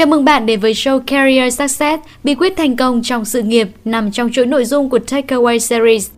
[0.00, 3.68] Chào mừng bạn đến với show Career Success, bí quyết thành công trong sự nghiệp
[3.84, 6.10] nằm trong chuỗi nội dung của Takeaway Series.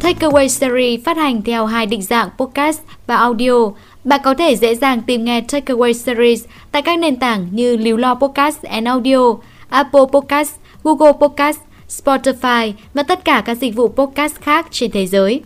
[0.00, 3.52] Takeaway Series phát hành theo hai định dạng podcast và audio.
[4.04, 7.96] Bạn có thể dễ dàng tìm nghe Takeaway Series tại các nền tảng như Liều
[7.96, 9.34] Lo Podcast and Audio,
[9.68, 10.52] Apple Podcast,
[10.84, 11.58] Google Podcast,
[11.88, 15.40] Spotify và tất cả các dịch vụ podcast khác trên thế giới.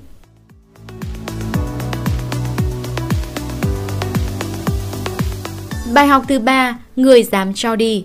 [5.94, 8.04] Bài học thứ ba, người dám cho đi.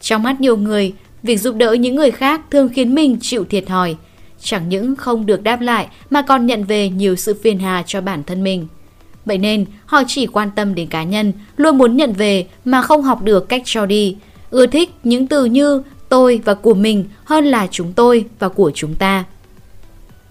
[0.00, 3.66] Trong mắt nhiều người, việc giúp đỡ những người khác thường khiến mình chịu thiệt
[3.66, 3.96] thòi.
[4.42, 8.00] Chẳng những không được đáp lại mà còn nhận về nhiều sự phiền hà cho
[8.00, 8.66] bản thân mình.
[9.24, 13.02] Vậy nên, họ chỉ quan tâm đến cá nhân, luôn muốn nhận về mà không
[13.02, 14.16] học được cách cho đi.
[14.50, 18.70] Ưa thích những từ như tôi và của mình hơn là chúng tôi và của
[18.74, 19.24] chúng ta.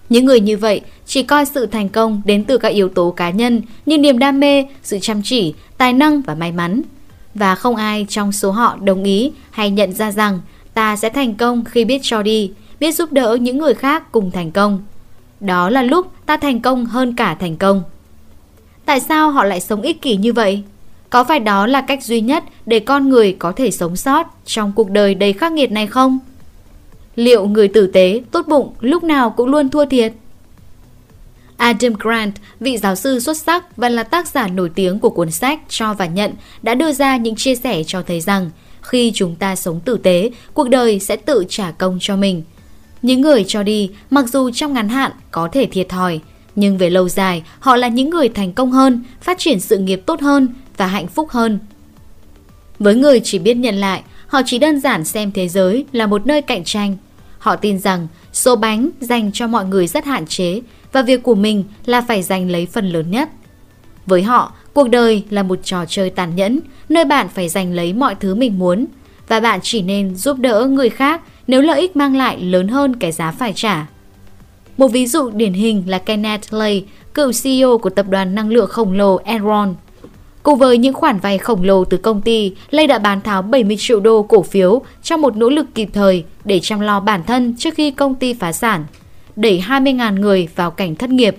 [0.08, 3.30] Những người như vậy chỉ coi sự thành công đến từ các yếu tố cá
[3.30, 6.82] nhân như niềm đam mê, sự chăm chỉ, tài năng và may mắn.
[7.34, 10.40] Và không ai trong số họ đồng ý hay nhận ra rằng
[10.74, 14.30] ta sẽ thành công khi biết cho đi, biết giúp đỡ những người khác cùng
[14.30, 14.82] thành công.
[15.40, 17.82] Đó là lúc ta thành công hơn cả thành công.
[18.84, 20.62] Tại sao họ lại sống ích kỷ như vậy?
[21.10, 24.72] Có phải đó là cách duy nhất để con người có thể sống sót trong
[24.76, 26.18] cuộc đời đầy khắc nghiệt này không?
[27.16, 30.12] Liệu người tử tế, tốt bụng lúc nào cũng luôn thua thiệt?
[31.60, 35.30] Adam Grant, vị giáo sư xuất sắc và là tác giả nổi tiếng của cuốn
[35.30, 38.50] sách Cho và Nhận, đã đưa ra những chia sẻ cho thấy rằng
[38.82, 42.42] khi chúng ta sống tử tế, cuộc đời sẽ tự trả công cho mình.
[43.02, 46.20] Những người cho đi, mặc dù trong ngắn hạn có thể thiệt thòi,
[46.56, 50.02] nhưng về lâu dài, họ là những người thành công hơn, phát triển sự nghiệp
[50.06, 51.58] tốt hơn và hạnh phúc hơn.
[52.78, 56.26] Với người chỉ biết nhận lại, họ chỉ đơn giản xem thế giới là một
[56.26, 56.96] nơi cạnh tranh.
[57.40, 60.60] Họ tin rằng số bánh dành cho mọi người rất hạn chế
[60.92, 63.28] và việc của mình là phải giành lấy phần lớn nhất.
[64.06, 67.92] Với họ, cuộc đời là một trò chơi tàn nhẫn, nơi bạn phải giành lấy
[67.92, 68.86] mọi thứ mình muốn
[69.28, 72.96] và bạn chỉ nên giúp đỡ người khác nếu lợi ích mang lại lớn hơn
[72.96, 73.86] cái giá phải trả.
[74.76, 78.68] Một ví dụ điển hình là Kenneth Lay, cựu CEO của tập đoàn năng lượng
[78.68, 79.74] khổng lồ Enron.
[80.42, 83.76] Cùng với những khoản vay khổng lồ từ công ty, Lê đã bán tháo 70
[83.80, 87.54] triệu đô cổ phiếu trong một nỗ lực kịp thời để chăm lo bản thân
[87.58, 88.84] trước khi công ty phá sản
[89.36, 91.36] đẩy 20.000 người vào cảnh thất nghiệp.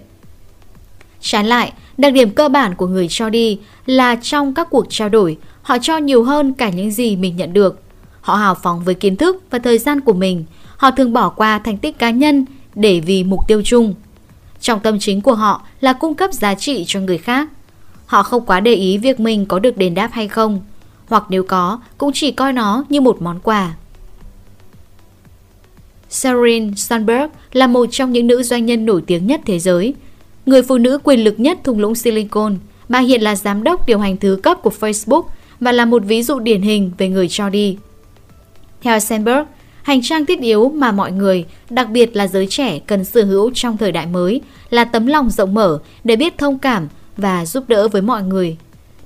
[1.19, 5.09] Trái lại, đặc điểm cơ bản của người cho đi là trong các cuộc trao
[5.09, 7.79] đổi, họ cho nhiều hơn cả những gì mình nhận được.
[8.22, 10.45] Họ hào phóng với kiến thức và thời gian của mình,
[10.78, 12.45] họ thường bỏ qua thành tích cá nhân
[12.75, 13.94] để vì mục tiêu chung.
[14.59, 17.50] Trong tâm chính của họ là cung cấp giá trị cho người khác.
[18.12, 20.60] Họ không quá để ý việc mình có được đền đáp hay không,
[21.08, 23.76] hoặc nếu có, cũng chỉ coi nó như một món quà.
[26.10, 29.94] Sheryl Sandberg là một trong những nữ doanh nhân nổi tiếng nhất thế giới.
[30.46, 32.58] Người phụ nữ quyền lực nhất thung lũng Silicon,
[32.90, 35.24] bà hiện là giám đốc điều hành thứ cấp của Facebook
[35.60, 37.78] và là một ví dụ điển hình về người cho đi.
[38.82, 39.46] Theo Sandberg,
[39.84, 43.52] hành trang thiết yếu mà mọi người, đặc biệt là giới trẻ cần sở hữu
[43.54, 47.64] trong thời đại mới là tấm lòng rộng mở để biết thông cảm và giúp
[47.68, 48.58] đỡ với mọi người.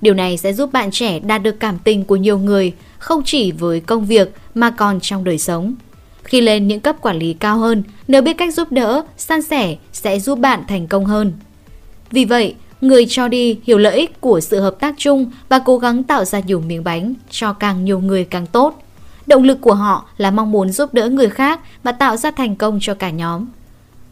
[0.02, 3.52] Điều này sẽ giúp bạn trẻ đạt được cảm tình của nhiều người, không chỉ
[3.52, 5.76] với công việc mà còn trong đời sống.
[6.24, 9.76] Khi lên những cấp quản lý cao hơn, nếu biết cách giúp đỡ, san sẻ
[9.94, 11.34] sẽ giúp bạn thành công hơn.
[12.12, 15.78] Vì vậy, người cho đi hiểu lợi ích của sự hợp tác chung và cố
[15.78, 18.82] gắng tạo ra nhiều miếng bánh cho càng nhiều người càng tốt.
[19.28, 22.56] Động lực của họ là mong muốn giúp đỡ người khác và tạo ra thành
[22.56, 23.46] công cho cả nhóm.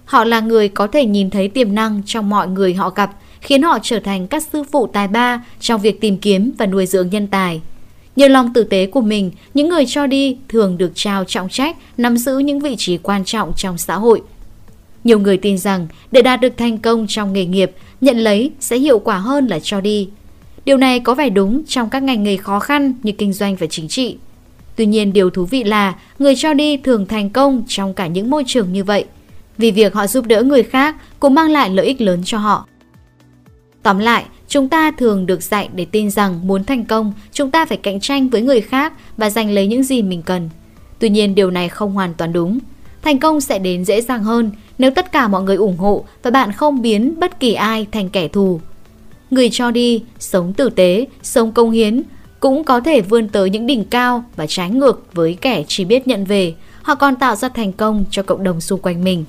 [0.06, 3.12] Họ là người có thể nhìn thấy tiềm năng trong mọi người họ gặp,
[3.44, 6.86] khiến họ trở thành các sư phụ tài ba trong việc tìm kiếm và nuôi
[6.86, 7.62] dưỡng nhân tài.
[8.16, 11.78] Nhờ lòng tử tế của mình, những người cho đi thường được trao trọng trách
[11.98, 14.22] nắm giữ những vị trí quan trọng trong xã hội.
[15.04, 17.72] Nhiều người tin rằng để đạt được thành công trong nghề nghiệp,
[18.02, 20.10] nhận lấy sẽ hiệu quả hơn là cho đi.
[20.66, 23.68] Điều này có vẻ đúng trong các ngành nghề khó khăn như kinh doanh và
[23.68, 24.18] chính trị.
[24.76, 28.30] Tuy nhiên điều thú vị là người cho đi thường thành công trong cả những
[28.30, 29.06] môi trường như vậy.
[29.58, 32.68] Vì việc họ giúp đỡ người khác cũng mang lại lợi ích lớn cho họ.
[33.84, 37.66] Tóm lại, Chúng ta thường được dạy để tin rằng muốn thành công, chúng ta
[37.66, 40.50] phải cạnh tranh với người khác và giành lấy những gì mình cần.
[41.00, 42.60] Tuy nhiên điều này không hoàn toàn đúng.
[43.02, 46.32] Thành công sẽ đến dễ dàng hơn nếu tất cả mọi người ủng hộ và
[46.32, 48.60] bạn không biến bất kỳ ai thành kẻ thù.
[49.32, 52.02] Người cho đi, sống tử tế, sống công hiến
[52.40, 56.08] cũng có thể vươn tới những đỉnh cao và trái ngược với kẻ chỉ biết
[56.08, 56.54] nhận về.
[56.82, 59.26] Họ còn tạo ra thành công cho cộng đồng xung quanh mình.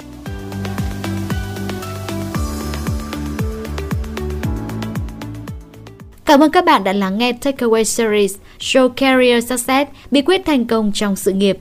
[6.24, 10.64] Cảm ơn các bạn đã lắng nghe Takeaway Series Show Career Success bí quyết thành
[10.64, 11.58] công trong sự nghiệp.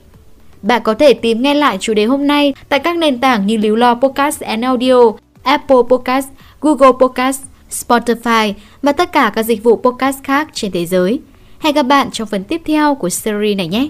[0.62, 3.56] Bạn có thể tìm nghe lại chủ đề hôm nay tại các nền tảng như
[3.56, 5.12] Líu Lo Podcast and Audio,
[5.42, 6.28] Apple Podcast,
[6.60, 8.52] Google Podcast, Spotify
[8.82, 11.20] và tất cả các dịch vụ podcast khác trên thế giới.
[11.58, 13.88] Hẹn gặp bạn trong phần tiếp theo của series này nhé!